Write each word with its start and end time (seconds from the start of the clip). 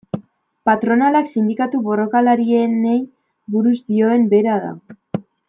Patronalak 0.69 1.29
sindikatu 1.33 1.81
borrokalarienei 1.89 2.97
buruz 3.59 3.75
dioen 3.93 4.27
bera 4.35 4.59
da. 4.67 4.75